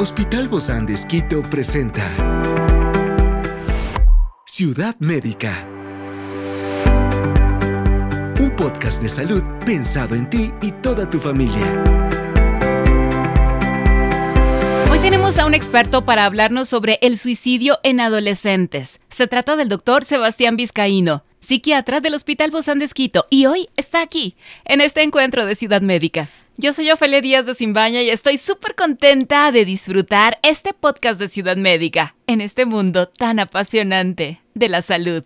Hospital 0.00 0.46
Bozán 0.46 0.86
de 0.86 0.94
Esquito 0.94 1.42
presenta 1.42 2.04
Ciudad 4.46 4.94
Médica. 5.00 5.66
Un 8.38 8.54
podcast 8.56 9.02
de 9.02 9.08
salud 9.08 9.42
pensado 9.66 10.14
en 10.14 10.30
ti 10.30 10.52
y 10.62 10.70
toda 10.70 11.10
tu 11.10 11.18
familia. 11.18 11.82
Hoy 14.88 15.00
tenemos 15.00 15.36
a 15.36 15.46
un 15.46 15.54
experto 15.54 16.04
para 16.04 16.26
hablarnos 16.26 16.68
sobre 16.68 17.00
el 17.02 17.18
suicidio 17.18 17.80
en 17.82 17.98
adolescentes. 17.98 19.00
Se 19.08 19.26
trata 19.26 19.56
del 19.56 19.68
doctor 19.68 20.04
Sebastián 20.04 20.56
Vizcaíno, 20.56 21.24
psiquiatra 21.40 21.98
del 21.98 22.14
Hospital 22.14 22.52
Bozán 22.52 22.78
de 22.78 22.84
Esquito, 22.84 23.26
y 23.30 23.46
hoy 23.46 23.68
está 23.76 24.00
aquí, 24.00 24.36
en 24.64 24.80
este 24.80 25.02
encuentro 25.02 25.44
de 25.44 25.56
Ciudad 25.56 25.82
Médica. 25.82 26.30
Yo 26.60 26.72
soy 26.72 26.90
Ofelia 26.90 27.20
Díaz 27.20 27.46
de 27.46 27.54
Simbaña 27.54 28.02
y 28.02 28.10
estoy 28.10 28.36
súper 28.36 28.74
contenta 28.74 29.52
de 29.52 29.64
disfrutar 29.64 30.40
este 30.42 30.74
podcast 30.74 31.20
de 31.20 31.28
Ciudad 31.28 31.56
Médica 31.56 32.16
en 32.26 32.40
este 32.40 32.66
mundo 32.66 33.06
tan 33.06 33.38
apasionante 33.38 34.42
de 34.54 34.68
la 34.68 34.82
salud. 34.82 35.22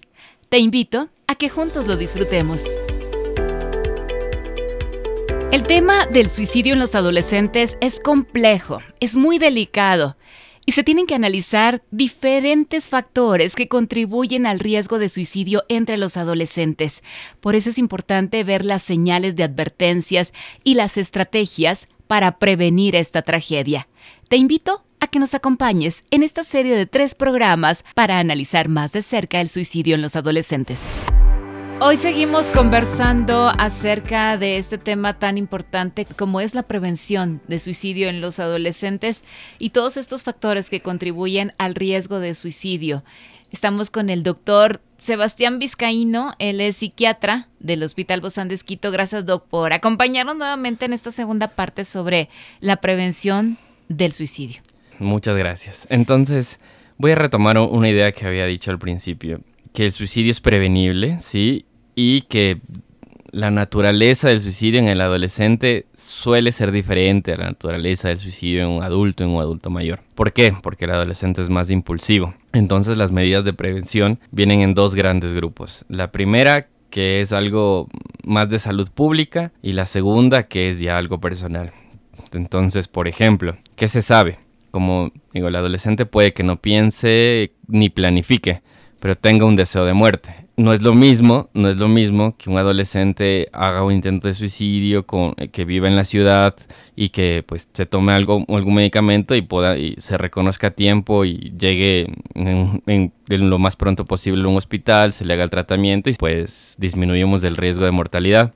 Te 0.50 0.58
invito 0.58 1.08
a 1.26 1.34
que 1.34 1.48
juntos 1.48 1.86
lo 1.86 1.96
disfrutemos. 1.96 2.62
El 5.52 5.62
tema 5.62 6.04
del 6.04 6.28
suicidio 6.28 6.74
en 6.74 6.80
los 6.80 6.94
adolescentes 6.94 7.78
es 7.80 7.98
complejo, 7.98 8.82
es 9.00 9.16
muy 9.16 9.38
delicado 9.38 10.18
y 10.64 10.72
se 10.72 10.84
tienen 10.84 11.06
que 11.06 11.14
analizar 11.14 11.82
diferentes 11.90 12.88
factores 12.88 13.54
que 13.54 13.68
contribuyen 13.68 14.46
al 14.46 14.58
riesgo 14.58 14.98
de 14.98 15.08
suicidio 15.08 15.64
entre 15.68 15.96
los 15.96 16.16
adolescentes. 16.16 17.02
Por 17.40 17.56
eso 17.56 17.70
es 17.70 17.78
importante 17.78 18.44
ver 18.44 18.64
las 18.64 18.82
señales 18.82 19.36
de 19.36 19.44
advertencias 19.44 20.32
y 20.64 20.74
las 20.74 20.96
estrategias 20.96 21.88
para 22.06 22.38
prevenir 22.38 22.94
esta 22.94 23.22
tragedia. 23.22 23.88
Te 24.28 24.36
invito 24.36 24.84
a 25.00 25.08
que 25.08 25.18
nos 25.18 25.34
acompañes 25.34 26.04
en 26.10 26.22
esta 26.22 26.44
serie 26.44 26.76
de 26.76 26.86
tres 26.86 27.14
programas 27.14 27.84
para 27.94 28.18
analizar 28.18 28.68
más 28.68 28.92
de 28.92 29.02
cerca 29.02 29.40
el 29.40 29.48
suicidio 29.48 29.96
en 29.96 30.02
los 30.02 30.14
adolescentes. 30.14 30.80
Hoy 31.80 31.96
seguimos 31.96 32.46
conversando 32.50 33.48
acerca 33.48 34.36
de 34.38 34.56
este 34.56 34.78
tema 34.78 35.18
tan 35.18 35.36
importante 35.38 36.04
como 36.04 36.40
es 36.40 36.54
la 36.54 36.62
prevención 36.62 37.40
de 37.48 37.58
suicidio 37.58 38.08
en 38.08 38.20
los 38.20 38.38
adolescentes 38.38 39.24
y 39.58 39.70
todos 39.70 39.96
estos 39.96 40.22
factores 40.22 40.70
que 40.70 40.80
contribuyen 40.80 41.52
al 41.58 41.74
riesgo 41.74 42.20
de 42.20 42.34
suicidio. 42.34 43.02
Estamos 43.50 43.90
con 43.90 44.10
el 44.10 44.22
doctor 44.22 44.80
Sebastián 44.96 45.58
Vizcaíno, 45.58 46.34
él 46.38 46.60
es 46.60 46.76
psiquiatra 46.76 47.48
del 47.58 47.82
Hospital 47.82 48.20
Bozán 48.20 48.48
de 48.48 48.54
Esquito. 48.54 48.90
Gracias, 48.90 49.26
doc, 49.26 49.46
por 49.46 49.72
acompañarnos 49.72 50.36
nuevamente 50.36 50.84
en 50.84 50.92
esta 50.92 51.10
segunda 51.10 51.48
parte 51.48 51.84
sobre 51.84 52.28
la 52.60 52.76
prevención 52.76 53.58
del 53.88 54.12
suicidio. 54.12 54.62
Muchas 54.98 55.36
gracias. 55.36 55.86
Entonces, 55.90 56.60
voy 56.96 57.10
a 57.10 57.16
retomar 57.16 57.58
una 57.58 57.88
idea 57.88 58.12
que 58.12 58.26
había 58.26 58.46
dicho 58.46 58.70
al 58.70 58.78
principio, 58.78 59.40
que 59.72 59.86
el 59.86 59.92
suicidio 59.92 60.30
es 60.30 60.40
prevenible, 60.40 61.18
¿sí? 61.20 61.66
y 61.94 62.22
que 62.22 62.60
la 63.30 63.50
naturaleza 63.50 64.28
del 64.28 64.40
suicidio 64.40 64.78
en 64.78 64.88
el 64.88 65.00
adolescente 65.00 65.86
suele 65.94 66.52
ser 66.52 66.70
diferente 66.70 67.32
a 67.32 67.38
la 67.38 67.46
naturaleza 67.46 68.08
del 68.08 68.18
suicidio 68.18 68.62
en 68.62 68.68
un 68.68 68.82
adulto, 68.82 69.24
en 69.24 69.30
un 69.30 69.40
adulto 69.40 69.70
mayor. 69.70 70.00
¿Por 70.14 70.32
qué? 70.32 70.54
Porque 70.62 70.84
el 70.84 70.90
adolescente 70.90 71.40
es 71.40 71.48
más 71.48 71.70
impulsivo. 71.70 72.34
Entonces 72.52 72.98
las 72.98 73.10
medidas 73.10 73.44
de 73.44 73.54
prevención 73.54 74.18
vienen 74.30 74.60
en 74.60 74.74
dos 74.74 74.94
grandes 74.94 75.32
grupos. 75.32 75.86
La 75.88 76.12
primera 76.12 76.68
que 76.90 77.22
es 77.22 77.32
algo 77.32 77.88
más 78.22 78.50
de 78.50 78.58
salud 78.58 78.90
pública 78.90 79.50
y 79.62 79.72
la 79.72 79.86
segunda 79.86 80.42
que 80.42 80.68
es 80.68 80.78
ya 80.78 80.98
algo 80.98 81.20
personal. 81.20 81.72
Entonces, 82.32 82.86
por 82.86 83.08
ejemplo, 83.08 83.56
¿qué 83.76 83.88
se 83.88 84.02
sabe? 84.02 84.38
Como 84.70 85.10
digo, 85.32 85.48
el 85.48 85.56
adolescente 85.56 86.04
puede 86.04 86.34
que 86.34 86.42
no 86.42 86.60
piense 86.60 87.52
ni 87.66 87.88
planifique, 87.88 88.60
pero 89.02 89.16
tenga 89.16 89.44
un 89.44 89.56
deseo 89.56 89.84
de 89.84 89.92
muerte 89.92 90.42
no 90.56 90.72
es 90.72 90.82
lo 90.82 90.94
mismo, 90.94 91.48
no 91.54 91.68
es 91.68 91.76
lo 91.76 91.88
mismo 91.88 92.36
que 92.36 92.50
un 92.50 92.58
adolescente 92.58 93.48
haga 93.52 93.82
un 93.82 93.92
intento 93.92 94.28
de 94.28 94.34
suicidio, 94.34 95.06
con, 95.06 95.34
eh, 95.38 95.48
que 95.48 95.64
viva 95.64 95.88
en 95.88 95.96
la 95.96 96.04
ciudad 96.04 96.54
y 96.94 97.08
que 97.08 97.42
pues 97.46 97.68
se 97.72 97.86
tome 97.86 98.12
algo, 98.12 98.44
algún 98.48 98.74
medicamento 98.74 99.34
y 99.34 99.42
pueda 99.42 99.78
y 99.78 99.96
se 99.98 100.18
reconozca 100.18 100.68
a 100.68 100.70
tiempo 100.70 101.24
y 101.24 101.52
llegue 101.58 102.12
en, 102.34 103.12
lo 103.28 103.58
más 103.58 103.76
pronto 103.76 104.04
posible 104.04 104.44
a 104.44 104.48
un 104.48 104.56
hospital, 104.56 105.12
se 105.12 105.24
le 105.24 105.34
haga 105.34 105.44
el 105.44 105.50
tratamiento 105.50 106.10
y 106.10 106.14
pues 106.14 106.76
disminuimos 106.78 107.44
el 107.44 107.56
riesgo 107.56 107.84
de 107.84 107.90
mortalidad. 107.90 108.52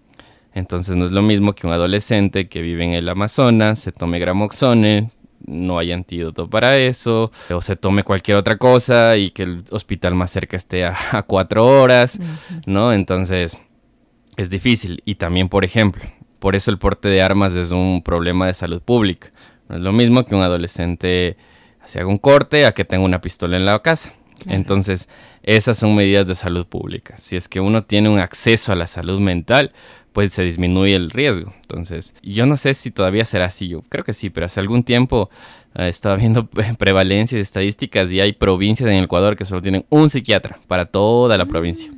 Entonces 0.54 0.96
no 0.96 1.04
es 1.04 1.12
lo 1.12 1.20
mismo 1.20 1.54
que 1.54 1.66
un 1.66 1.72
adolescente 1.74 2.48
que 2.48 2.62
vive 2.62 2.84
en 2.84 2.92
el 2.92 3.08
Amazonas 3.08 3.78
se 3.78 3.92
tome 3.92 4.18
gramoxone, 4.18 5.10
no 5.46 5.78
hay 5.78 5.92
antídoto 5.92 6.48
para 6.48 6.76
eso, 6.76 7.30
o 7.50 7.62
se 7.62 7.76
tome 7.76 8.02
cualquier 8.02 8.36
otra 8.36 8.58
cosa 8.58 9.16
y 9.16 9.30
que 9.30 9.44
el 9.44 9.64
hospital 9.70 10.14
más 10.14 10.30
cerca 10.30 10.56
esté 10.56 10.84
a, 10.84 10.96
cuatro 11.26 11.64
horas, 11.64 12.18
¿no? 12.66 12.92
Entonces 12.92 13.58
es 14.36 14.50
difícil. 14.50 15.02
Y 15.04 15.16
también, 15.16 15.48
por 15.48 15.64
ejemplo, 15.64 16.02
por 16.38 16.54
eso 16.56 16.70
el 16.70 16.78
porte 16.78 17.08
de 17.08 17.22
armas 17.22 17.54
es 17.54 17.70
un 17.70 18.02
problema 18.02 18.46
de 18.46 18.54
salud 18.54 18.82
pública. 18.82 19.28
No 19.68 19.76
es 19.76 19.82
lo 19.82 19.92
mismo 19.92 20.24
que 20.24 20.34
un 20.34 20.42
adolescente 20.42 21.36
se 21.84 22.00
haga 22.00 22.08
un 22.08 22.18
corte 22.18 22.66
a 22.66 22.72
que 22.72 22.84
tenga 22.84 23.04
una 23.04 23.20
pistola 23.20 23.56
en 23.56 23.64
la 23.64 23.80
casa. 23.80 24.12
Entonces, 24.46 25.08
esas 25.42 25.78
son 25.78 25.94
medidas 25.94 26.26
de 26.26 26.34
salud 26.34 26.66
pública. 26.66 27.16
Si 27.18 27.36
es 27.36 27.48
que 27.48 27.60
uno 27.60 27.84
tiene 27.84 28.08
un 28.08 28.18
acceso 28.18 28.72
a 28.72 28.76
la 28.76 28.86
salud 28.86 29.20
mental, 29.20 29.72
pues 30.12 30.32
se 30.32 30.42
disminuye 30.42 30.94
el 30.94 31.10
riesgo. 31.10 31.52
Entonces, 31.60 32.14
yo 32.22 32.46
no 32.46 32.56
sé 32.56 32.74
si 32.74 32.90
todavía 32.90 33.24
será 33.24 33.46
así, 33.46 33.68
yo 33.68 33.82
creo 33.82 34.02
que 34.02 34.14
sí, 34.14 34.30
pero 34.30 34.46
hace 34.46 34.60
algún 34.60 34.82
tiempo 34.82 35.28
eh, 35.74 35.88
estaba 35.88 36.16
viendo 36.16 36.46
prevalencias 36.78 37.40
estadísticas 37.40 38.10
y 38.10 38.20
hay 38.20 38.32
provincias 38.32 38.88
en 38.88 39.04
Ecuador 39.04 39.36
que 39.36 39.44
solo 39.44 39.60
tienen 39.60 39.84
un 39.90 40.08
psiquiatra 40.08 40.58
para 40.68 40.86
toda 40.86 41.36
la 41.36 41.44
mm, 41.44 41.48
provincia. 41.48 41.90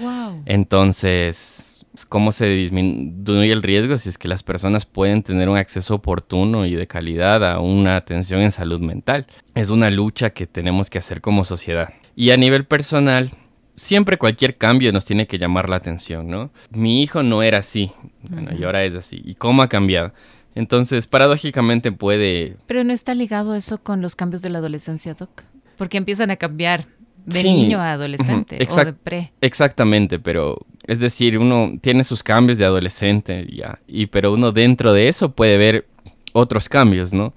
Wow. 0.00 0.42
Entonces, 0.46 1.77
¿cómo 2.06 2.32
se 2.32 2.46
disminuye 2.46 3.52
el 3.52 3.62
riesgo 3.62 3.98
si 3.98 4.08
es 4.08 4.18
que 4.18 4.28
las 4.28 4.42
personas 4.42 4.86
pueden 4.86 5.22
tener 5.22 5.48
un 5.48 5.56
acceso 5.56 5.94
oportuno 5.94 6.66
y 6.66 6.74
de 6.74 6.86
calidad 6.86 7.44
a 7.44 7.60
una 7.60 7.96
atención 7.96 8.40
en 8.40 8.50
salud 8.50 8.80
mental? 8.80 9.26
Es 9.54 9.70
una 9.70 9.90
lucha 9.90 10.30
que 10.30 10.46
tenemos 10.46 10.90
que 10.90 10.98
hacer 10.98 11.20
como 11.20 11.44
sociedad. 11.44 11.90
Y 12.16 12.30
a 12.30 12.36
nivel 12.36 12.64
personal, 12.64 13.30
siempre 13.74 14.18
cualquier 14.18 14.56
cambio 14.56 14.92
nos 14.92 15.04
tiene 15.04 15.26
que 15.26 15.38
llamar 15.38 15.68
la 15.68 15.76
atención, 15.76 16.28
¿no? 16.28 16.50
Mi 16.70 17.02
hijo 17.02 17.22
no 17.22 17.42
era 17.42 17.58
así, 17.58 17.92
bueno, 18.22 18.50
y 18.58 18.64
ahora 18.64 18.84
es 18.84 18.94
así. 18.94 19.22
¿Y 19.24 19.34
cómo 19.34 19.62
ha 19.62 19.68
cambiado? 19.68 20.12
Entonces, 20.54 21.06
paradójicamente 21.06 21.92
puede... 21.92 22.56
Pero 22.66 22.82
no 22.82 22.92
está 22.92 23.14
ligado 23.14 23.54
eso 23.54 23.78
con 23.78 24.02
los 24.02 24.16
cambios 24.16 24.42
de 24.42 24.50
la 24.50 24.58
adolescencia, 24.58 25.14
Doc. 25.14 25.44
Porque 25.76 25.98
empiezan 25.98 26.32
a 26.32 26.36
cambiar 26.36 26.86
de 27.24 27.42
niño 27.44 27.78
a 27.78 27.92
adolescente 27.92 28.58
o 28.68 28.84
de 28.84 28.92
pre. 28.92 29.32
Exactamente, 29.40 30.18
pero 30.18 30.66
es 30.88 31.00
decir, 31.00 31.38
uno 31.38 31.74
tiene 31.82 32.02
sus 32.02 32.22
cambios 32.22 32.56
de 32.56 32.64
adolescente 32.64 33.46
ya, 33.54 33.78
y 33.86 34.06
pero 34.06 34.32
uno 34.32 34.52
dentro 34.52 34.94
de 34.94 35.08
eso 35.08 35.30
puede 35.30 35.58
ver 35.58 35.86
otros 36.32 36.68
cambios, 36.70 37.12
¿no? 37.12 37.34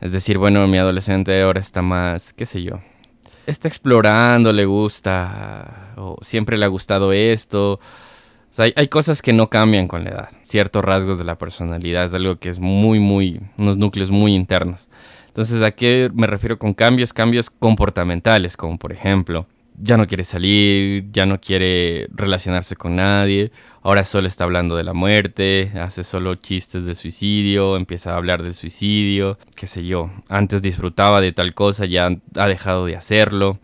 Es 0.00 0.10
decir, 0.10 0.36
bueno, 0.36 0.66
mi 0.66 0.78
adolescente 0.78 1.40
ahora 1.40 1.60
está 1.60 1.80
más, 1.80 2.32
qué 2.32 2.44
sé 2.44 2.64
yo, 2.64 2.80
está 3.46 3.68
explorando, 3.68 4.52
le 4.52 4.64
gusta, 4.64 5.94
o 5.96 6.18
siempre 6.22 6.58
le 6.58 6.64
ha 6.64 6.68
gustado 6.68 7.12
esto. 7.12 7.78
hay, 8.56 8.72
hay, 8.74 8.88
cosas 8.88 9.22
que 9.22 9.32
no 9.32 9.48
cambian 9.48 9.86
con 9.86 10.02
la 10.02 10.10
edad. 10.10 10.28
Ciertos 10.42 10.84
rasgos 10.84 11.18
de 11.18 11.24
la 11.24 11.38
personalidad 11.38 12.04
es 12.04 12.14
algo 12.14 12.36
que 12.40 12.48
es 12.48 12.58
muy, 12.58 12.98
muy, 12.98 13.40
unos 13.56 13.76
núcleos 13.76 14.10
muy 14.10 14.34
internos. 14.34 14.88
Entonces, 15.28 15.62
¿a 15.62 15.70
qué 15.70 16.10
me 16.12 16.26
refiero 16.26 16.58
con 16.58 16.74
cambios? 16.74 17.12
Cambios 17.12 17.48
comportamentales, 17.48 18.56
como 18.56 18.76
por 18.76 18.92
ejemplo, 18.92 19.46
ya 19.80 19.96
no 19.96 20.06
quiere 20.06 20.24
salir, 20.24 21.10
ya 21.12 21.26
no 21.26 21.40
quiere 21.40 22.08
relacionarse 22.12 22.76
con 22.76 22.96
nadie, 22.96 23.52
ahora 23.82 24.04
solo 24.04 24.26
está 24.26 24.44
hablando 24.44 24.76
de 24.76 24.84
la 24.84 24.92
muerte, 24.92 25.72
hace 25.80 26.04
solo 26.04 26.34
chistes 26.34 26.84
de 26.84 26.94
suicidio, 26.94 27.76
empieza 27.76 28.12
a 28.12 28.16
hablar 28.16 28.42
del 28.42 28.54
suicidio, 28.54 29.38
qué 29.56 29.66
sé 29.66 29.84
yo, 29.84 30.10
antes 30.28 30.62
disfrutaba 30.62 31.20
de 31.20 31.32
tal 31.32 31.54
cosa, 31.54 31.86
ya 31.86 32.10
ha 32.36 32.46
dejado 32.48 32.86
de 32.86 32.96
hacerlo, 32.96 33.58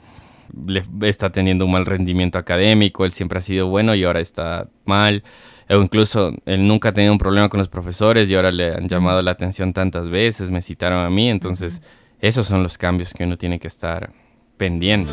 le 0.67 0.85
está 1.03 1.31
teniendo 1.31 1.65
un 1.65 1.73
mal 1.73 1.87
rendimiento 1.87 2.39
académico, 2.39 3.05
él 3.05 3.13
siempre 3.13 3.39
ha 3.39 3.43
sido 3.43 3.67
bueno 3.67 3.95
y 3.95 4.05
ahora 4.05 4.21
está 4.21 4.69
mal, 4.85 5.25
o 5.69 5.81
incluso 5.81 6.33
él 6.47 6.67
nunca 6.67 6.91
ha 6.91 6.93
tenido 6.93 7.13
un 7.13 7.19
problema 7.19 7.49
con 7.49 7.59
los 7.59 7.69
profesores 7.69 8.31
y 8.31 8.35
ahora 8.35 8.53
le 8.53 8.75
han 8.75 8.89
llamado 8.89 9.21
la 9.23 9.33
atención 9.33 9.73
tantas 9.73 10.09
veces, 10.09 10.51
me 10.51 10.63
citaron 10.63 11.05
a 11.05 11.11
mí, 11.11 11.29
entonces 11.29 11.83
esos 12.21 12.47
son 12.47 12.63
los 12.63 12.79
cambios 12.79 13.13
que 13.13 13.25
uno 13.25 13.37
tiene 13.37 13.59
que 13.59 13.69
estar 13.69 14.13
pendiente. 14.57 15.13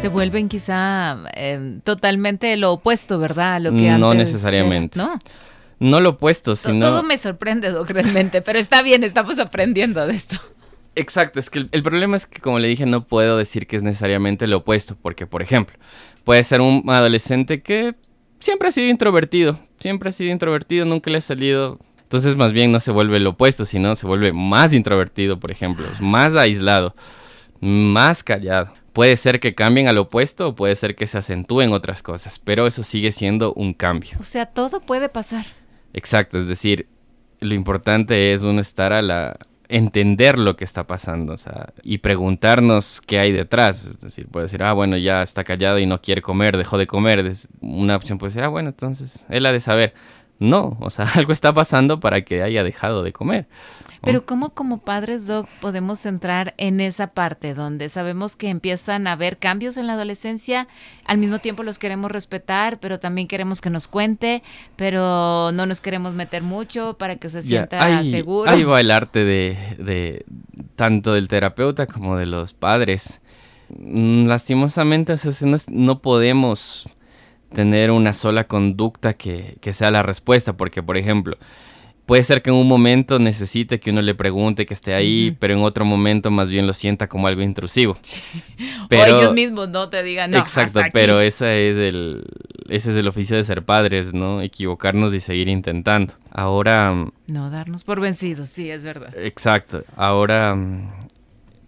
Se 0.00 0.08
vuelven 0.08 0.48
quizá 0.48 1.18
em, 1.34 1.80
totalmente 1.80 2.56
lo 2.56 2.72
opuesto, 2.72 3.18
¿verdad? 3.18 3.60
lo 3.60 3.72
que 3.72 3.90
no 3.90 4.14
necesariamente. 4.14 4.98
¿no? 4.98 5.18
No 5.80 6.00
lo 6.00 6.10
opuesto, 6.10 6.54
sino... 6.56 6.86
Todo 6.86 7.02
me 7.02 7.18
sorprende, 7.18 7.70
Doc, 7.70 7.90
realmente, 7.90 8.40
pero 8.40 8.58
está 8.58 8.82
bien, 8.82 9.02
estamos 9.02 9.38
aprendiendo 9.38 10.06
de 10.06 10.14
esto. 10.14 10.36
Exacto, 10.94 11.40
es 11.40 11.50
que 11.50 11.60
el, 11.60 11.68
el, 11.72 11.82
problema 11.82 12.16
es 12.16 12.26
que, 12.26 12.40
como 12.40 12.58
le 12.58 12.68
dije, 12.68 12.86
no 12.86 13.04
puedo 13.04 13.36
decir 13.36 13.66
que 13.66 13.76
es 13.76 13.82
necesariamente 13.82 14.46
lo 14.46 14.58
opuesto, 14.58 14.96
porque, 15.00 15.26
por 15.26 15.42
ejemplo, 15.42 15.76
puede 16.24 16.42
ser 16.44 16.60
un 16.60 16.84
adolescente 16.88 17.62
que 17.62 17.94
siempre 18.40 18.68
ha 18.68 18.72
sido 18.72 18.88
introvertido, 18.88 19.58
siempre 19.80 20.08
ha 20.08 20.12
sido 20.12 20.30
introvertido, 20.30 20.86
nunca 20.86 21.10
le 21.10 21.18
ha 21.18 21.20
salido 21.20 21.78
entonces 22.08 22.36
más 22.36 22.54
bien 22.54 22.72
no 22.72 22.80
se 22.80 22.90
vuelve 22.90 23.20
lo 23.20 23.30
opuesto, 23.30 23.66
sino 23.66 23.94
se 23.94 24.06
vuelve 24.06 24.32
más 24.32 24.72
introvertido, 24.72 25.38
por 25.38 25.50
ejemplo, 25.50 25.86
más 26.00 26.36
aislado, 26.36 26.94
más 27.60 28.22
callado. 28.22 28.77
Puede 28.92 29.16
ser 29.16 29.40
que 29.40 29.54
cambien 29.54 29.88
al 29.88 29.98
opuesto 29.98 30.48
o 30.48 30.54
puede 30.54 30.74
ser 30.76 30.96
que 30.96 31.06
se 31.06 31.18
acentúen 31.18 31.72
otras 31.72 32.02
cosas, 32.02 32.38
pero 32.38 32.66
eso 32.66 32.82
sigue 32.82 33.12
siendo 33.12 33.52
un 33.54 33.74
cambio. 33.74 34.16
O 34.18 34.24
sea, 34.24 34.46
todo 34.46 34.80
puede 34.80 35.08
pasar. 35.08 35.46
Exacto, 35.92 36.38
es 36.38 36.48
decir, 36.48 36.88
lo 37.40 37.54
importante 37.54 38.32
es 38.32 38.42
uno 38.42 38.60
estar 38.60 38.92
a 38.92 39.02
la 39.02 39.38
entender 39.68 40.38
lo 40.38 40.56
que 40.56 40.64
está 40.64 40.86
pasando, 40.86 41.34
o 41.34 41.36
sea, 41.36 41.72
y 41.82 41.98
preguntarnos 41.98 43.00
qué 43.00 43.18
hay 43.18 43.32
detrás. 43.32 43.84
Es 43.84 44.00
decir, 44.00 44.26
puede 44.28 44.44
decir, 44.44 44.62
ah, 44.62 44.72
bueno, 44.72 44.96
ya 44.96 45.22
está 45.22 45.44
callado 45.44 45.78
y 45.78 45.86
no 45.86 46.00
quiere 46.00 46.22
comer, 46.22 46.56
dejó 46.56 46.78
de 46.78 46.86
comer. 46.86 47.32
Una 47.60 47.96
opción 47.96 48.18
puede 48.18 48.32
ser, 48.32 48.44
ah, 48.44 48.48
bueno, 48.48 48.70
entonces 48.70 49.24
él 49.28 49.46
ha 49.46 49.52
de 49.52 49.60
saber. 49.60 49.94
No, 50.38 50.76
o 50.80 50.90
sea, 50.90 51.08
algo 51.14 51.32
está 51.32 51.52
pasando 51.52 52.00
para 52.00 52.22
que 52.22 52.42
haya 52.42 52.62
dejado 52.62 53.02
de 53.02 53.12
comer. 53.12 53.46
Pero 54.02 54.24
¿cómo 54.24 54.50
como 54.50 54.78
padres, 54.78 55.26
Doc, 55.26 55.48
podemos 55.60 56.06
entrar 56.06 56.54
en 56.56 56.80
esa 56.80 57.08
parte 57.08 57.54
donde 57.54 57.88
sabemos 57.88 58.36
que 58.36 58.48
empiezan 58.48 59.08
a 59.08 59.12
haber 59.12 59.38
cambios 59.38 59.76
en 59.76 59.88
la 59.88 59.94
adolescencia, 59.94 60.68
al 61.04 61.18
mismo 61.18 61.40
tiempo 61.40 61.64
los 61.64 61.80
queremos 61.80 62.12
respetar, 62.12 62.78
pero 62.78 63.00
también 63.00 63.26
queremos 63.26 63.60
que 63.60 63.70
nos 63.70 63.88
cuente, 63.88 64.42
pero 64.76 65.50
no 65.52 65.66
nos 65.66 65.80
queremos 65.80 66.14
meter 66.14 66.42
mucho 66.42 66.96
para 66.96 67.16
que 67.16 67.28
se 67.28 67.42
sienta 67.42 68.04
seguro? 68.04 68.48
Ahí 68.48 68.62
va 68.62 68.80
el 68.80 68.92
arte 68.92 69.24
de, 69.24 69.58
de 69.78 70.24
tanto 70.76 71.14
del 71.14 71.26
terapeuta 71.26 71.86
como 71.86 72.16
de 72.16 72.26
los 72.26 72.54
padres. 72.54 73.20
Mm, 73.68 74.26
lastimosamente, 74.26 75.14
no 75.70 76.00
podemos 76.00 76.88
tener 77.52 77.90
una 77.90 78.12
sola 78.12 78.44
conducta 78.44 79.14
que, 79.14 79.58
sea 79.72 79.90
la 79.90 80.02
respuesta, 80.02 80.56
porque 80.56 80.82
por 80.82 80.96
ejemplo, 80.96 81.36
puede 82.06 82.22
ser 82.22 82.42
que 82.42 82.50
en 82.50 82.56
un 82.56 82.68
momento 82.68 83.18
necesite 83.18 83.80
que 83.80 83.90
uno 83.90 84.02
le 84.02 84.14
pregunte 84.14 84.66
que 84.66 84.74
esté 84.74 84.94
ahí, 84.94 85.36
pero 85.38 85.54
en 85.54 85.60
otro 85.60 85.84
momento 85.84 86.30
más 86.30 86.50
bien 86.50 86.66
lo 86.66 86.72
sienta 86.72 87.08
como 87.08 87.26
algo 87.26 87.42
intrusivo. 87.42 87.98
Pero, 88.88 89.16
o 89.16 89.18
ellos 89.18 89.34
mismos 89.34 89.68
no 89.68 89.90
te 89.90 90.02
digan 90.02 90.30
no. 90.30 90.38
Exacto, 90.38 90.80
pero 90.94 91.20
ese 91.20 91.68
es 91.68 91.76
el, 91.76 92.24
ese 92.70 92.92
es 92.92 92.96
el 92.96 93.06
oficio 93.06 93.36
de 93.36 93.44
ser 93.44 93.62
padres, 93.62 94.14
¿no? 94.14 94.40
Equivocarnos 94.40 95.12
y 95.12 95.20
seguir 95.20 95.48
intentando. 95.48 96.14
Ahora... 96.30 96.94
No 97.26 97.50
darnos 97.50 97.84
por 97.84 98.00
vencidos, 98.00 98.48
sí, 98.48 98.70
es 98.70 98.82
verdad. 98.84 99.12
Exacto. 99.14 99.84
Ahora 99.94 100.56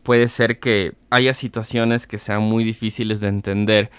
puede 0.02 0.28
ser 0.28 0.58
que 0.58 0.94
haya 1.10 1.34
situaciones 1.34 2.06
que 2.06 2.16
sean 2.16 2.42
muy 2.42 2.64
difíciles 2.64 3.20
de 3.20 3.28
entender 3.28 3.90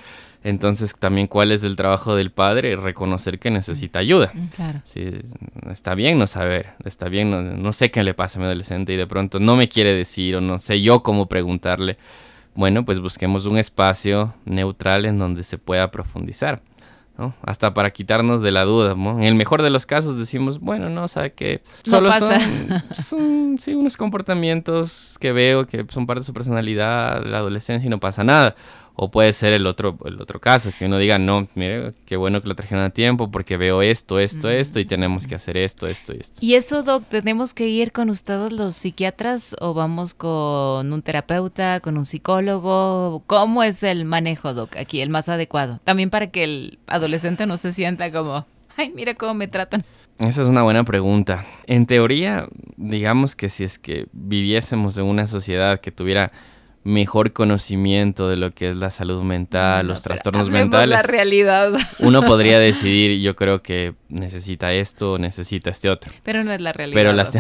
entonces, 0.44 0.96
también 0.98 1.28
cuál 1.28 1.52
es 1.52 1.64
el 1.64 1.76
trabajo 1.76 2.16
del 2.16 2.32
padre, 2.32 2.76
reconocer 2.76 3.38
que 3.38 3.52
necesita 3.52 4.00
ayuda. 4.00 4.32
Mm, 4.34 4.46
claro. 4.48 4.82
Sí, 4.84 5.12
está 5.70 5.94
bien 5.94 6.18
no 6.18 6.26
saber, 6.26 6.74
está 6.84 7.10
bien, 7.10 7.62
no, 7.62 7.74
sé 7.74 7.92
qué 7.92 8.04
le 8.04 8.14
pasa 8.14 8.40
a 8.40 8.42
mi 8.42 8.46
adolescente 8.46 8.94
y 8.94 8.98
de 8.98 9.06
pronto 9.06 9.40
no 9.40 9.56
me 9.56 9.70
quiere 9.70 9.94
decir 9.94 10.36
o 10.36 10.42
no 10.42 10.58
sé 10.58 10.82
yo 10.82 11.04
cómo 11.04 11.28
preguntarle. 11.28 11.98
Bueno, 12.56 12.84
pues 12.84 13.00
busquemos 13.00 13.46
un 13.46 13.58
espacio 13.58 14.34
neutral 14.46 15.06
en 15.06 15.20
donde 15.20 15.44
se 15.44 15.58
pueda 15.58 15.92
profundizar. 15.92 16.62
¿no? 17.18 17.36
Hasta 17.44 17.74
para 17.74 17.92
quitarnos 17.92 18.42
de 18.42 18.52
la 18.52 18.64
duda. 18.64 18.96
¿no? 18.96 19.20
En 19.20 19.26
el 19.26 19.36
mejor 19.36 19.62
de 19.62 19.70
los 19.70 19.86
casos 19.86 20.18
decimos, 20.18 20.60
bueno, 20.60 20.90
no, 20.90 21.08
sabe 21.08 21.34
que 21.34 21.62
solo 21.84 22.10
son, 22.92 23.58
sí, 23.60 23.74
unos 23.76 23.96
comportamientos 23.96 25.18
que 25.20 25.32
veo 25.32 25.68
que 25.68 25.86
son 25.90 26.08
parte 26.08 26.22
de 26.22 26.26
su 26.26 26.34
personalidad, 26.34 27.24
la 27.24 27.38
adolescencia 27.38 27.86
y 27.86 27.90
no 27.90 28.00
pasa 28.00 28.24
nada. 28.24 28.56
O 28.96 29.10
puede 29.10 29.34
ser 29.34 29.54
el 29.54 29.66
otro, 29.68 29.98
el 30.06 30.22
otro 30.22 30.40
caso, 30.40 30.72
que 30.78 30.86
uno 30.86 30.98
diga, 30.98 31.18
no, 31.18 31.48
mire, 31.56 31.94
qué 32.06 32.18
bueno 32.18 32.42
que 32.42 32.48
lo 32.48 32.56
trajeron 32.56 32.84
a 32.84 32.90
tiempo 32.90 33.32
porque 33.32 33.58
veo 33.58 33.82
esto, 33.82 34.20
esto, 34.20 34.50
esto 34.50 34.80
y 34.80 34.86
tenemos 34.86 35.28
que 35.28 35.36
hacer 35.36 35.58
esto, 35.58 35.88
esto 35.88 36.14
y 36.14 36.18
esto. 36.20 36.40
¿Y 36.42 36.56
eso, 36.56 36.84
Doc, 36.84 37.06
tenemos 37.10 37.54
que 37.54 37.68
ir 37.68 37.92
con 37.92 38.10
ustedes 38.10 38.52
los 38.52 38.76
psiquiatras 38.76 39.56
o 39.60 39.74
vamos 39.74 40.14
con 40.14 40.92
un 40.92 41.02
terapeuta, 41.02 41.80
con 41.80 41.98
un 41.98 42.06
psicólogo? 42.06 43.24
¿Cómo 43.28 43.64
es 43.64 43.82
el 43.84 44.06
manejo, 44.06 44.54
Doc, 44.54 44.76
aquí, 44.76 45.02
el 45.02 45.10
más 45.10 45.30
adecuado? 45.30 45.80
También 45.84 46.10
para 46.10 46.28
que 46.28 46.44
el 46.44 46.80
adolescente 46.88 47.46
no 47.46 47.58
se 47.58 47.74
sienta 47.74 48.12
como, 48.12 48.46
ay, 48.78 48.92
mira 48.96 49.16
cómo 49.16 49.34
me 49.34 49.48
tratan. 49.48 49.84
Esa 50.20 50.42
es 50.42 50.48
una 50.48 50.62
buena 50.62 50.84
pregunta. 50.84 51.46
En 51.66 51.88
teoría, 51.88 52.48
digamos 52.78 53.36
que 53.36 53.50
si 53.50 53.64
es 53.64 53.80
que 53.80 54.08
viviésemos 54.12 54.98
en 54.98 55.06
una 55.06 55.26
sociedad 55.28 55.80
que 55.80 55.92
tuviera 55.92 56.32
mejor 56.84 57.32
conocimiento 57.32 58.28
de 58.28 58.38
lo 58.38 58.52
que 58.52 58.72
es 58.72 58.78
la 58.78 58.90
salud 58.90 59.24
mental, 59.24 59.88
los 59.88 60.02
trastornos 60.02 60.50
mentales. 60.50 60.90
la 60.90 61.02
realidad. 61.02 61.74
Uno 62.00 62.22
podría 62.22 62.60
decidir, 62.60 63.22
yo 63.22 63.36
creo 63.36 63.62
que 63.62 63.94
necesita 64.10 64.74
esto, 64.74 65.20
necesita 65.20 65.70
este 65.70 65.90
otro. 65.90 66.12
Pero 66.24 66.44
no 66.44 66.52
es 66.52 66.62
la 66.62 66.74
realidad. 66.74 66.96
Pero 66.96 67.14
las 67.14 67.32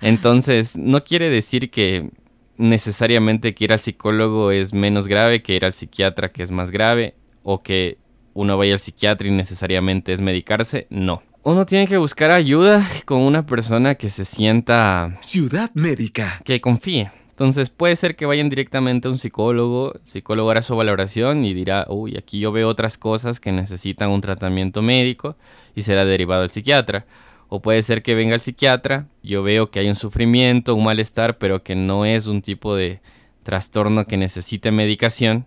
Entonces, 0.00 0.76
no 0.76 1.02
quiere 1.04 1.28
decir 1.28 1.70
que 1.70 2.10
necesariamente 2.56 3.54
que 3.54 3.64
ir 3.64 3.72
al 3.72 3.80
psicólogo 3.80 4.50
es 4.50 4.72
menos 4.72 5.08
grave 5.08 5.42
que 5.42 5.54
ir 5.54 5.64
al 5.64 5.72
psiquiatra 5.72 6.30
que 6.30 6.42
es 6.42 6.50
más 6.50 6.70
grave 6.70 7.14
o 7.42 7.62
que 7.62 7.98
uno 8.32 8.56
vaya 8.56 8.74
al 8.74 8.78
psiquiatra 8.78 9.28
y 9.28 9.30
necesariamente 9.30 10.12
es 10.12 10.20
medicarse, 10.20 10.86
no. 10.90 11.22
Uno 11.42 11.64
tiene 11.64 11.86
que 11.86 11.96
buscar 11.96 12.32
ayuda 12.32 12.86
con 13.04 13.20
una 13.20 13.46
persona 13.46 13.94
que 13.94 14.08
se 14.08 14.24
sienta... 14.24 15.16
Ciudad 15.20 15.70
médica. 15.74 16.40
Que 16.44 16.60
confíe. 16.60 17.10
Entonces 17.36 17.68
puede 17.68 17.96
ser 17.96 18.16
que 18.16 18.24
vayan 18.24 18.48
directamente 18.48 19.08
a 19.08 19.10
un 19.10 19.18
psicólogo, 19.18 19.92
el 19.92 20.00
psicólogo 20.08 20.50
hará 20.50 20.62
su 20.62 20.74
valoración 20.74 21.44
y 21.44 21.52
dirá, 21.52 21.84
uy, 21.90 22.16
aquí 22.16 22.38
yo 22.38 22.50
veo 22.50 22.66
otras 22.66 22.96
cosas 22.96 23.40
que 23.40 23.52
necesitan 23.52 24.08
un 24.08 24.22
tratamiento 24.22 24.80
médico 24.80 25.36
y 25.74 25.82
será 25.82 26.06
derivado 26.06 26.40
al 26.40 26.48
psiquiatra. 26.48 27.04
O 27.48 27.60
puede 27.60 27.82
ser 27.82 28.02
que 28.02 28.14
venga 28.14 28.34
el 28.34 28.40
psiquiatra, 28.40 29.08
yo 29.22 29.42
veo 29.42 29.70
que 29.70 29.80
hay 29.80 29.88
un 29.90 29.96
sufrimiento, 29.96 30.74
un 30.74 30.84
malestar, 30.84 31.36
pero 31.36 31.62
que 31.62 31.74
no 31.74 32.06
es 32.06 32.26
un 32.26 32.40
tipo 32.40 32.74
de 32.74 33.02
trastorno 33.42 34.06
que 34.06 34.16
necesite 34.16 34.70
medicación 34.70 35.44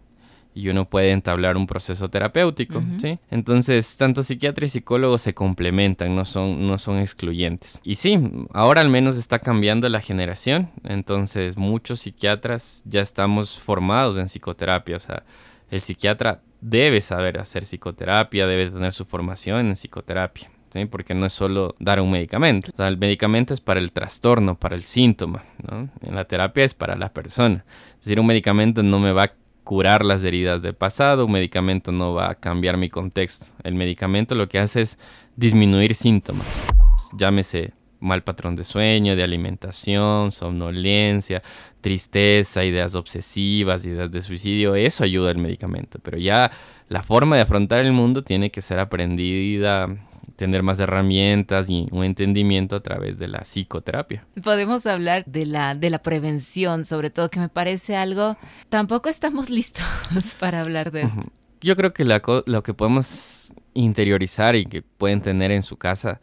y 0.59 0.67
uno 0.67 0.85
puede 0.85 1.11
entablar 1.11 1.55
un 1.55 1.67
proceso 1.67 2.09
terapéutico, 2.09 2.83
¿sí? 2.97 3.17
Entonces, 3.31 3.95
tanto 3.95 4.23
psiquiatra 4.23 4.65
y 4.65 4.69
psicólogo 4.69 5.17
se 5.17 5.33
complementan, 5.33 6.15
no 6.15 6.25
son, 6.25 6.67
no 6.67 6.77
son 6.77 6.99
excluyentes. 6.99 7.79
Y 7.83 7.95
sí, 7.95 8.19
ahora 8.53 8.81
al 8.81 8.89
menos 8.89 9.17
está 9.17 9.39
cambiando 9.39 9.87
la 9.87 10.01
generación, 10.01 10.69
entonces 10.83 11.55
muchos 11.55 12.01
psiquiatras 12.01 12.83
ya 12.85 13.01
estamos 13.01 13.57
formados 13.57 14.17
en 14.17 14.25
psicoterapia, 14.25 14.97
o 14.97 14.99
sea, 14.99 15.23
el 15.71 15.79
psiquiatra 15.79 16.41
debe 16.59 16.99
saber 16.99 17.39
hacer 17.39 17.63
psicoterapia, 17.63 18.45
debe 18.45 18.69
tener 18.69 18.91
su 18.91 19.05
formación 19.05 19.67
en 19.67 19.73
psicoterapia. 19.73 20.51
¿Sí? 20.71 20.85
porque 20.85 21.15
no 21.15 21.25
es 21.25 21.33
solo 21.33 21.75
dar 21.79 21.99
un 21.99 22.11
medicamento. 22.11 22.69
O 22.71 22.77
sea, 22.77 22.89
el 22.89 22.97
medicamento 22.99 23.55
es 23.55 23.59
para 23.59 23.79
el 23.79 23.91
trastorno, 23.91 24.53
para 24.53 24.75
el 24.75 24.83
síntoma. 24.83 25.43
¿no? 25.67 25.89
En 26.01 26.13
la 26.13 26.25
terapia 26.25 26.63
es 26.63 26.75
para 26.75 26.95
la 26.95 27.11
persona. 27.11 27.65
Es 27.97 28.05
decir, 28.05 28.19
un 28.19 28.27
medicamento 28.27 28.83
no 28.83 28.99
me 28.99 29.11
va 29.11 29.23
a 29.23 29.31
curar 29.69 30.03
las 30.03 30.23
heridas 30.23 30.63
del 30.63 30.73
pasado, 30.73 31.27
un 31.27 31.31
medicamento 31.31 31.91
no 31.91 32.15
va 32.15 32.31
a 32.31 32.33
cambiar 32.33 32.75
mi 32.75 32.89
contexto. 32.89 33.45
El 33.63 33.75
medicamento 33.75 34.33
lo 34.33 34.49
que 34.49 34.57
hace 34.57 34.81
es 34.81 34.97
disminuir 35.35 35.93
síntomas. 35.93 36.47
Llámese 37.15 37.73
mal 37.99 38.23
patrón 38.23 38.55
de 38.55 38.63
sueño, 38.63 39.15
de 39.15 39.21
alimentación, 39.21 40.31
somnolencia, 40.31 41.43
tristeza, 41.81 42.65
ideas 42.65 42.95
obsesivas, 42.95 43.85
ideas 43.85 44.09
de 44.09 44.23
suicidio, 44.23 44.73
eso 44.73 45.03
ayuda 45.03 45.29
el 45.29 45.37
medicamento, 45.37 45.99
pero 46.01 46.17
ya 46.17 46.49
la 46.87 47.03
forma 47.03 47.35
de 47.35 47.43
afrontar 47.43 47.81
el 47.81 47.91
mundo 47.91 48.23
tiene 48.23 48.49
que 48.49 48.63
ser 48.63 48.79
aprendida 48.79 49.87
tener 50.35 50.63
más 50.63 50.79
herramientas 50.79 51.69
y 51.69 51.87
un 51.91 52.03
entendimiento 52.03 52.75
a 52.75 52.81
través 52.81 53.17
de 53.17 53.27
la 53.27 53.39
psicoterapia. 53.39 54.25
Podemos 54.43 54.85
hablar 54.85 55.23
de 55.25 55.45
la, 55.45 55.75
de 55.75 55.89
la 55.89 55.99
prevención, 55.99 56.85
sobre 56.85 57.09
todo, 57.09 57.29
que 57.29 57.39
me 57.39 57.49
parece 57.49 57.95
algo, 57.95 58.37
tampoco 58.69 59.09
estamos 59.09 59.49
listos 59.49 60.35
para 60.39 60.61
hablar 60.61 60.91
de 60.91 61.03
esto. 61.03 61.31
Yo 61.61 61.75
creo 61.75 61.93
que 61.93 62.05
lo 62.05 62.63
que 62.63 62.73
podemos 62.73 63.51
interiorizar 63.73 64.55
y 64.55 64.65
que 64.65 64.81
pueden 64.81 65.21
tener 65.21 65.51
en 65.51 65.63
su 65.63 65.77
casa 65.77 66.19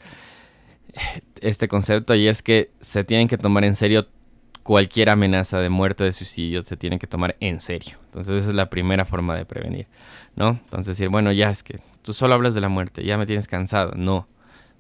este 1.40 1.68
concepto 1.68 2.14
y 2.14 2.26
es 2.26 2.42
que 2.42 2.70
se 2.80 3.04
tienen 3.04 3.28
que 3.28 3.38
tomar 3.38 3.64
en 3.64 3.76
serio 3.76 4.08
cualquier 4.66 5.11
amenaza 5.11 5.61
de 5.61 5.68
muerte 5.68 6.02
o 6.02 6.06
de 6.06 6.12
suicidio 6.12 6.61
se 6.64 6.76
tiene 6.76 6.99
que 6.99 7.06
tomar 7.06 7.37
en 7.38 7.61
serio. 7.61 7.99
Entonces 8.06 8.42
esa 8.42 8.49
es 8.50 8.56
la 8.56 8.68
primera 8.68 9.04
forma 9.04 9.37
de 9.37 9.44
prevenir, 9.44 9.87
¿no? 10.35 10.49
Entonces 10.49 10.96
decir, 10.96 11.08
bueno, 11.08 11.30
ya 11.30 11.50
es 11.50 11.62
que 11.62 11.78
tú 12.02 12.12
solo 12.12 12.35
hablas 12.35 12.52
de 12.52 12.61
la 12.61 12.68
muerte, 12.68 13.04
ya 13.04 13.16
me 13.16 13.26
tienes 13.26 13.46
cansado. 13.46 13.92
No. 13.94 14.26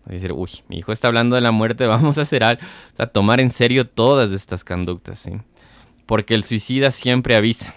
Decir, 0.04 0.32
uy, 0.32 0.50
mi 0.68 0.78
hijo 0.78 0.90
está 0.90 1.06
hablando 1.06 1.36
de 1.36 1.42
la 1.42 1.52
muerte, 1.52 1.86
vamos 1.86 2.18
a 2.18 2.22
hacer 2.22 2.42
algo. 2.42 2.62
O 2.64 2.96
sea, 2.96 3.06
tomar 3.06 3.40
en 3.40 3.52
serio 3.52 3.86
todas 3.86 4.32
estas 4.32 4.64
conductas, 4.64 5.20
¿sí? 5.20 5.34
Porque 6.04 6.34
el 6.34 6.42
suicida 6.42 6.90
siempre 6.90 7.36
avisa. 7.36 7.72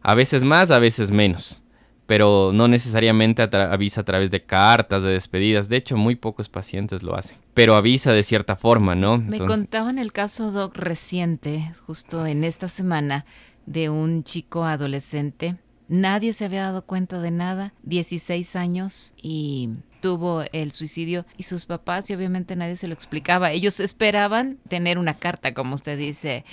A 0.00 0.14
veces 0.14 0.42
más, 0.42 0.70
a 0.70 0.78
veces 0.78 1.10
menos. 1.10 1.62
Pero 2.06 2.52
no 2.54 2.68
necesariamente 2.68 3.42
avisa 3.42 4.02
a 4.02 4.04
través 4.04 4.30
de 4.30 4.44
cartas, 4.44 5.02
de 5.02 5.10
despedidas. 5.10 5.68
De 5.68 5.76
hecho, 5.76 5.96
muy 5.96 6.14
pocos 6.14 6.48
pacientes 6.48 7.02
lo 7.02 7.16
hacen. 7.16 7.38
Pero 7.52 7.74
avisa 7.74 8.12
de 8.12 8.22
cierta 8.22 8.56
forma, 8.56 8.94
¿no? 8.94 9.18
Me 9.18 9.38
contaban 9.38 9.98
el 9.98 10.12
caso, 10.12 10.52
Doc, 10.52 10.76
reciente, 10.76 11.72
justo 11.86 12.26
en 12.26 12.44
esta 12.44 12.68
semana, 12.68 13.24
de 13.66 13.90
un 13.90 14.22
chico 14.22 14.64
adolescente. 14.64 15.56
Nadie 15.88 16.32
se 16.32 16.44
había 16.44 16.62
dado 16.62 16.82
cuenta 16.82 17.20
de 17.20 17.30
nada, 17.30 17.72
16 17.82 18.56
años 18.56 19.14
y 19.20 19.70
tuvo 20.06 20.44
el 20.52 20.70
suicidio 20.70 21.26
y 21.36 21.42
sus 21.42 21.64
papás 21.64 22.08
y 22.10 22.14
obviamente 22.14 22.54
nadie 22.54 22.76
se 22.76 22.86
lo 22.86 22.94
explicaba. 22.94 23.50
Ellos 23.50 23.80
esperaban 23.80 24.58
tener 24.68 24.98
una 24.98 25.14
carta, 25.14 25.52
como 25.52 25.74
usted 25.74 25.98
dice, 25.98 26.44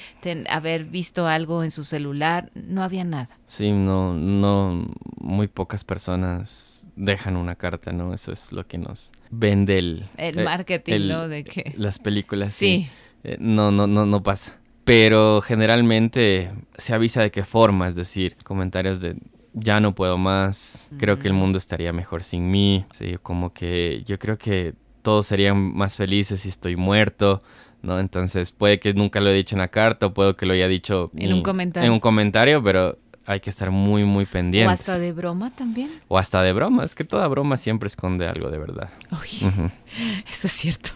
haber 0.50 0.86
visto 0.86 1.28
algo 1.28 1.64
en 1.64 1.70
su 1.70 1.84
celular, 1.84 2.50
no 2.56 2.82
había 2.82 3.04
nada. 3.04 3.30
Sí, 3.46 3.72
no, 3.72 4.16
no, 4.16 4.92
muy 5.20 5.48
pocas 5.48 5.84
personas 5.84 6.88
dejan 6.96 7.38
una 7.38 7.54
carta, 7.54 7.92
¿no? 7.92 8.16
Eso 8.16 8.32
es 8.32 8.52
lo 8.52 8.66
que 8.66 8.80
nos 8.80 9.12
vende 9.30 9.78
el... 9.78 10.10
El 10.18 10.40
eh, 10.40 10.44
marketing, 10.44 11.08
¿no? 11.08 11.28
De 11.28 11.44
que... 11.44 11.76
Las 11.78 12.00
películas. 12.00 12.54
Sí. 12.54 12.90
Eh, 13.24 13.38
no, 13.40 13.70
no, 13.70 13.86
no, 13.86 14.08
no 14.08 14.24
pasa 14.24 14.58
pero 14.84 15.40
generalmente 15.42 16.52
se 16.76 16.94
avisa 16.94 17.22
de 17.22 17.32
qué 17.32 17.46
forma, 17.46 17.88
es 17.88 17.96
decir, 17.96 18.36
comentarios 18.44 19.00
de 19.00 19.16
ya 19.54 19.80
no 19.80 19.96
puedo 19.96 20.18
más, 20.18 20.90
creo 20.98 21.20
que 21.20 21.28
el 21.28 21.34
mundo 21.34 21.58
estaría 21.58 21.94
mejor 21.94 22.24
sin 22.24 22.50
mí, 22.50 22.86
sí, 22.92 23.18
como 23.22 23.54
que 23.54 24.04
yo 24.06 24.18
creo 24.20 24.38
que 24.38 24.74
todos 25.02 25.28
serían 25.28 25.76
más 25.76 25.98
felices 25.98 26.42
si 26.42 26.50
estoy 26.50 26.76
muerto, 26.76 27.44
¿no? 27.82 28.00
Entonces 28.00 28.52
puede 28.52 28.80
que 28.80 28.94
nunca 28.94 29.20
lo 29.20 29.30
he 29.30 29.34
dicho 29.34 29.56
en 29.56 29.60
la 29.60 29.68
carta 29.68 30.08
o 30.08 30.14
puedo 30.14 30.36
que 30.36 30.46
lo 30.46 30.54
haya 30.54 30.68
dicho 30.68 31.12
en, 31.16 31.34
un 31.34 31.44
comentario. 31.44 31.88
En 31.88 31.94
un 31.94 32.00
comentario, 32.00 32.64
pero 32.64 32.98
hay 33.26 33.40
que 33.40 33.50
estar 33.50 33.72
muy, 33.72 34.04
muy 34.04 34.26
pendientes. 34.26 34.70
O 34.70 34.72
hasta 34.72 35.00
de 35.00 35.12
broma 35.14 35.52
también. 35.52 35.90
O 36.08 36.18
hasta 36.18 36.42
de 36.42 36.54
broma, 36.54 36.84
es 36.84 36.96
que 36.96 37.04
toda 37.04 37.28
broma 37.28 37.58
siempre 37.58 37.88
esconde 37.88 38.28
algo 38.28 38.50
de 38.50 38.58
verdad. 38.58 38.90
Uy, 39.12 39.50
Eso 40.30 40.48
es 40.48 40.54
cierto. 40.54 40.92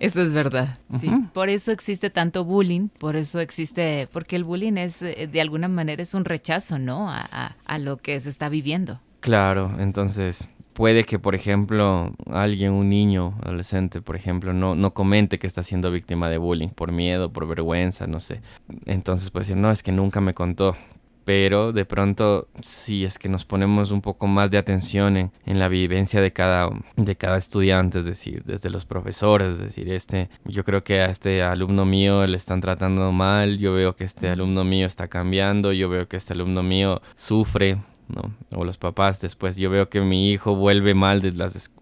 Eso 0.00 0.22
es 0.22 0.32
verdad, 0.32 0.78
sí. 0.98 1.10
Por 1.34 1.50
eso 1.50 1.72
existe 1.72 2.08
tanto 2.08 2.44
bullying, 2.44 2.88
por 2.88 3.16
eso 3.16 3.38
existe, 3.38 4.08
porque 4.10 4.34
el 4.36 4.44
bullying 4.44 4.78
es, 4.78 5.02
eh, 5.02 5.28
de 5.30 5.40
alguna 5.42 5.68
manera, 5.68 6.02
es 6.02 6.14
un 6.14 6.24
rechazo, 6.24 6.78
¿no? 6.78 7.10
A, 7.10 7.54
a, 7.64 7.78
lo 7.78 7.98
que 7.98 8.18
se 8.18 8.30
está 8.30 8.48
viviendo. 8.48 8.98
Claro, 9.20 9.76
entonces 9.78 10.48
puede 10.72 11.04
que, 11.04 11.18
por 11.18 11.34
ejemplo, 11.34 12.14
alguien, 12.26 12.72
un 12.72 12.88
niño, 12.88 13.34
adolescente, 13.42 14.00
por 14.00 14.16
ejemplo, 14.16 14.54
no, 14.54 14.74
no 14.74 14.94
comente 14.94 15.38
que 15.38 15.46
está 15.46 15.62
siendo 15.62 15.90
víctima 15.90 16.30
de 16.30 16.38
bullying 16.38 16.68
por 16.68 16.92
miedo, 16.92 17.30
por 17.30 17.46
vergüenza, 17.46 18.06
no 18.06 18.20
sé. 18.20 18.40
Entonces 18.86 19.30
puede 19.30 19.42
decir, 19.42 19.56
no, 19.58 19.70
es 19.70 19.82
que 19.82 19.92
nunca 19.92 20.22
me 20.22 20.32
contó 20.32 20.76
pero 21.24 21.72
de 21.72 21.84
pronto 21.84 22.48
si 22.60 23.04
es 23.04 23.18
que 23.18 23.28
nos 23.28 23.44
ponemos 23.44 23.90
un 23.90 24.00
poco 24.00 24.26
más 24.26 24.50
de 24.50 24.58
atención 24.58 25.16
en, 25.16 25.30
la 25.46 25.68
vivencia 25.68 26.20
de 26.20 26.32
cada, 26.32 26.70
de 26.96 27.16
cada 27.16 27.36
estudiante, 27.36 27.98
es 27.98 28.04
decir, 28.04 28.42
desde 28.44 28.70
los 28.70 28.86
profesores, 28.86 29.52
es 29.52 29.58
decir, 29.58 29.92
este, 29.92 30.28
yo 30.44 30.64
creo 30.64 30.82
que 30.82 31.00
a 31.00 31.06
este 31.06 31.42
alumno 31.42 31.84
mío 31.84 32.26
le 32.26 32.36
están 32.36 32.60
tratando 32.60 33.12
mal, 33.12 33.58
yo 33.58 33.74
veo 33.74 33.96
que 33.96 34.04
este 34.04 34.28
alumno 34.28 34.64
mío 34.64 34.86
está 34.86 35.08
cambiando, 35.08 35.72
yo 35.72 35.88
veo 35.88 36.08
que 36.08 36.16
este 36.16 36.32
alumno 36.32 36.62
mío 36.62 37.02
sufre, 37.16 37.78
¿no? 38.08 38.34
O 38.52 38.64
los 38.64 38.78
papás 38.78 39.20
después, 39.20 39.56
yo 39.56 39.70
veo 39.70 39.88
que 39.88 40.00
mi 40.00 40.30
hijo 40.30 40.54
vuelve 40.54 40.94
mal 40.94 41.20
de 41.20 41.32
las... 41.32 41.72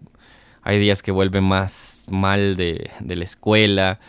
Hay 0.61 0.79
días 0.79 1.01
que 1.01 1.11
vuelve 1.11 1.41
más 1.41 2.05
mal 2.09 2.55
de, 2.55 2.91
de 2.99 3.15
la 3.15 3.23
escuela, 3.23 3.99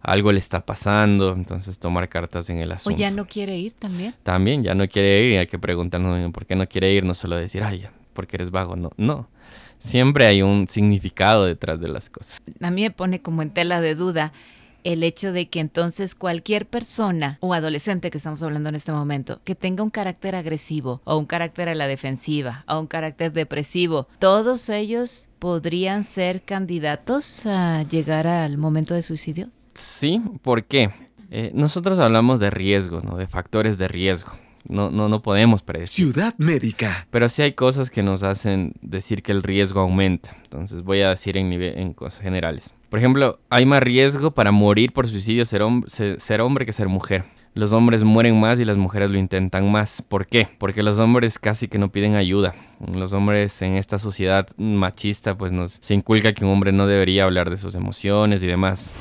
algo 0.00 0.32
le 0.32 0.38
está 0.38 0.64
pasando, 0.64 1.32
entonces 1.32 1.78
tomar 1.78 2.08
cartas 2.08 2.50
en 2.50 2.58
el 2.58 2.72
asunto. 2.72 2.96
O 2.96 2.98
ya 2.98 3.10
no 3.10 3.26
quiere 3.26 3.56
ir 3.58 3.72
también. 3.72 4.14
También, 4.22 4.62
ya 4.62 4.74
no 4.74 4.88
quiere 4.88 5.22
ir 5.22 5.32
y 5.32 5.36
hay 5.36 5.46
que 5.46 5.58
preguntarnos 5.58 6.32
por 6.32 6.46
qué 6.46 6.56
no 6.56 6.66
quiere 6.68 6.92
ir, 6.92 7.04
no 7.04 7.14
solo 7.14 7.36
decir, 7.36 7.62
ay, 7.62 7.86
porque 8.14 8.36
eres 8.36 8.50
vago, 8.50 8.76
no, 8.76 8.90
no. 8.96 9.28
Siempre 9.78 10.26
hay 10.26 10.42
un 10.42 10.66
significado 10.66 11.44
detrás 11.44 11.80
de 11.80 11.88
las 11.88 12.10
cosas. 12.10 12.40
A 12.60 12.70
mí 12.70 12.82
me 12.82 12.90
pone 12.90 13.20
como 13.22 13.42
en 13.42 13.50
tela 13.50 13.80
de 13.80 13.94
duda 13.94 14.32
el 14.84 15.02
hecho 15.02 15.32
de 15.32 15.48
que 15.48 15.60
entonces 15.60 16.14
cualquier 16.14 16.66
persona 16.66 17.38
o 17.40 17.52
adolescente 17.52 18.10
que 18.10 18.18
estamos 18.18 18.42
hablando 18.42 18.68
en 18.68 18.74
este 18.74 18.92
momento 18.92 19.40
que 19.44 19.54
tenga 19.54 19.82
un 19.82 19.90
carácter 19.90 20.34
agresivo 20.34 21.00
o 21.04 21.16
un 21.16 21.26
carácter 21.26 21.68
a 21.68 21.74
la 21.74 21.86
defensiva 21.86 22.64
o 22.68 22.78
un 22.78 22.86
carácter 22.86 23.32
depresivo, 23.32 24.08
todos 24.18 24.68
ellos 24.68 25.28
podrían 25.38 26.04
ser 26.04 26.42
candidatos 26.42 27.44
a 27.46 27.82
llegar 27.84 28.26
al 28.26 28.56
momento 28.56 28.94
de 28.94 29.02
suicidio? 29.02 29.50
Sí, 29.78 30.20
¿por 30.42 30.64
qué? 30.64 30.90
Eh, 31.30 31.52
nosotros 31.54 31.98
hablamos 32.00 32.40
de 32.40 32.50
riesgo, 32.50 33.00
¿no? 33.00 33.16
De 33.16 33.28
factores 33.28 33.78
de 33.78 33.86
riesgo. 33.86 34.32
No, 34.66 34.90
no, 34.90 35.08
no 35.08 35.22
podemos 35.22 35.62
predecir. 35.62 36.12
Ciudad 36.12 36.34
médica. 36.36 37.06
Pero 37.10 37.28
sí 37.28 37.42
hay 37.42 37.52
cosas 37.52 37.88
que 37.88 38.02
nos 38.02 38.22
hacen 38.22 38.74
decir 38.82 39.22
que 39.22 39.32
el 39.32 39.42
riesgo 39.42 39.80
aumenta. 39.80 40.36
Entonces 40.42 40.82
voy 40.82 41.02
a 41.02 41.10
decir 41.10 41.36
en, 41.36 41.52
en 41.52 41.94
cosas 41.94 42.20
generales. 42.20 42.74
Por 42.90 42.98
ejemplo, 42.98 43.38
hay 43.50 43.66
más 43.66 43.82
riesgo 43.82 44.32
para 44.32 44.50
morir 44.50 44.92
por 44.92 45.08
suicidio 45.08 45.44
ser, 45.44 45.62
ser 45.86 46.40
hombre 46.40 46.66
que 46.66 46.72
ser 46.72 46.88
mujer. 46.88 47.24
Los 47.54 47.72
hombres 47.72 48.04
mueren 48.04 48.38
más 48.38 48.60
y 48.60 48.64
las 48.64 48.76
mujeres 48.76 49.10
lo 49.10 49.18
intentan 49.18 49.70
más. 49.70 50.02
¿Por 50.02 50.26
qué? 50.26 50.48
Porque 50.58 50.82
los 50.82 50.98
hombres 50.98 51.38
casi 51.38 51.68
que 51.68 51.78
no 51.78 51.90
piden 51.90 52.14
ayuda. 52.14 52.54
Los 52.92 53.12
hombres 53.12 53.62
en 53.62 53.74
esta 53.74 53.98
sociedad 53.98 54.48
machista 54.56 55.36
pues 55.36 55.52
nos 55.52 55.78
se 55.80 55.94
inculca 55.94 56.32
que 56.32 56.44
un 56.44 56.50
hombre 56.50 56.72
no 56.72 56.86
debería 56.86 57.24
hablar 57.24 57.48
de 57.48 57.56
sus 57.56 57.74
emociones 57.74 58.42
y 58.42 58.46
demás. 58.46 58.94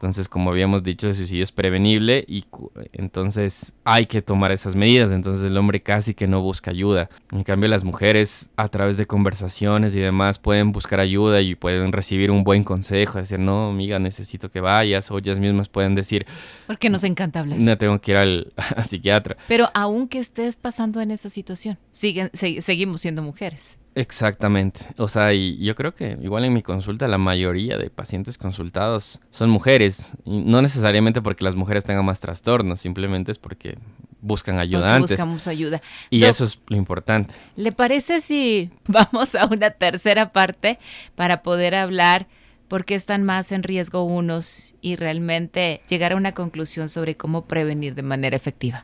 Entonces, 0.00 0.28
como 0.28 0.50
habíamos 0.50 0.82
dicho, 0.82 1.08
el 1.08 1.14
suicidio 1.14 1.44
es 1.44 1.52
prevenible 1.52 2.24
y 2.26 2.46
entonces 2.94 3.74
hay 3.84 4.06
que 4.06 4.22
tomar 4.22 4.50
esas 4.50 4.74
medidas. 4.74 5.12
Entonces 5.12 5.44
el 5.44 5.54
hombre 5.58 5.82
casi 5.82 6.14
que 6.14 6.26
no 6.26 6.40
busca 6.40 6.70
ayuda. 6.70 7.10
En 7.32 7.44
cambio, 7.44 7.68
las 7.68 7.84
mujeres 7.84 8.48
a 8.56 8.68
través 8.68 8.96
de 8.96 9.04
conversaciones 9.04 9.94
y 9.94 9.98
demás 9.98 10.38
pueden 10.38 10.72
buscar 10.72 11.00
ayuda 11.00 11.42
y 11.42 11.54
pueden 11.54 11.92
recibir 11.92 12.30
un 12.30 12.44
buen 12.44 12.64
consejo. 12.64 13.18
Decir, 13.18 13.40
no, 13.40 13.68
amiga, 13.68 13.98
necesito 13.98 14.50
que 14.50 14.60
vayas. 14.60 15.10
O 15.10 15.18
ellas 15.18 15.38
mismas 15.38 15.68
pueden 15.68 15.94
decir... 15.94 16.24
Porque 16.66 16.88
nos 16.88 17.04
encanta 17.04 17.40
hablar. 17.40 17.58
No 17.58 17.76
tengo 17.76 18.00
que 18.00 18.12
ir 18.12 18.16
al, 18.16 18.54
psiquiatra. 18.86 19.36
Pero 19.48 19.68
aunque 19.74 20.18
estés 20.18 20.56
pasando 20.56 21.02
en 21.02 21.10
esa 21.10 21.28
situación, 21.28 21.76
siguen, 21.90 22.30
seguimos 22.32 23.02
siendo 23.02 23.20
mujeres. 23.20 23.78
Exactamente. 23.94 24.80
O 24.98 25.08
sea, 25.08 25.32
y 25.32 25.56
yo 25.58 25.74
creo 25.74 25.94
que 25.94 26.16
igual 26.22 26.44
en 26.44 26.52
mi 26.52 26.62
consulta 26.62 27.08
la 27.08 27.18
mayoría 27.18 27.76
de 27.76 27.90
pacientes 27.90 28.38
consultados 28.38 29.20
son 29.30 29.50
mujeres. 29.50 30.12
no 30.24 30.62
necesariamente 30.62 31.20
porque 31.22 31.44
las 31.44 31.56
mujeres 31.56 31.84
tengan 31.84 32.04
más 32.04 32.20
trastornos, 32.20 32.80
simplemente 32.80 33.32
es 33.32 33.38
porque 33.38 33.78
buscan 34.20 34.58
ayuda 34.58 34.94
antes. 34.94 35.12
Buscamos 35.12 35.48
ayuda. 35.48 35.82
Y 36.08 36.24
eso 36.24 36.44
es 36.44 36.60
lo 36.66 36.76
importante. 36.76 37.34
¿Le 37.56 37.72
parece 37.72 38.20
si 38.20 38.70
vamos 38.86 39.34
a 39.34 39.46
una 39.46 39.70
tercera 39.70 40.32
parte 40.32 40.78
para 41.14 41.42
poder 41.42 41.74
hablar 41.74 42.26
por 42.68 42.84
qué 42.84 42.94
están 42.94 43.24
más 43.24 43.50
en 43.50 43.64
riesgo 43.64 44.04
unos 44.04 44.74
y 44.80 44.94
realmente 44.94 45.82
llegar 45.88 46.12
a 46.12 46.16
una 46.16 46.32
conclusión 46.32 46.88
sobre 46.88 47.16
cómo 47.16 47.46
prevenir 47.46 47.94
de 47.94 48.02
manera 48.02 48.36
efectiva? 48.36 48.82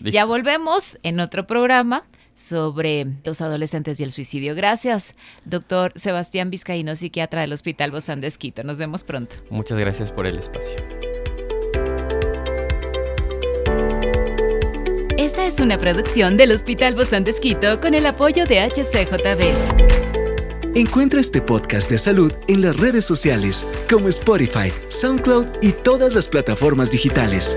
ya 0.00 0.24
volvemos 0.24 0.98
en 1.02 1.18
otro 1.18 1.46
programa 1.46 2.04
sobre 2.34 3.06
los 3.24 3.40
adolescentes 3.40 4.00
y 4.00 4.04
el 4.04 4.12
suicidio. 4.12 4.54
Gracias, 4.54 5.14
doctor 5.44 5.92
Sebastián 5.96 6.50
Vizcaíno, 6.50 6.96
psiquiatra 6.96 7.42
del 7.42 7.52
Hospital 7.52 7.90
Bozán 7.90 8.20
de 8.20 8.28
Esquito. 8.28 8.64
Nos 8.64 8.78
vemos 8.78 9.04
pronto. 9.04 9.36
Muchas 9.50 9.78
gracias 9.78 10.12
por 10.12 10.26
el 10.26 10.38
espacio. 10.38 10.76
Esta 15.16 15.46
es 15.46 15.60
una 15.60 15.78
producción 15.78 16.36
del 16.36 16.52
Hospital 16.52 16.94
Bozán 16.94 17.24
de 17.24 17.30
Esquito 17.30 17.80
con 17.80 17.94
el 17.94 18.04
apoyo 18.06 18.46
de 18.46 18.60
HCJB. 18.60 19.94
Encuentra 20.76 21.20
este 21.20 21.40
podcast 21.40 21.88
de 21.88 21.98
salud 21.98 22.32
en 22.48 22.60
las 22.60 22.76
redes 22.76 23.04
sociales 23.04 23.64
como 23.88 24.08
Spotify, 24.08 24.72
SoundCloud 24.88 25.46
y 25.62 25.70
todas 25.70 26.14
las 26.14 26.26
plataformas 26.26 26.90
digitales. 26.90 27.56